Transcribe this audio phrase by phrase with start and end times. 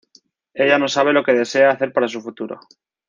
[0.55, 2.59] Ella no sabe lo que desea hacer para su futuro.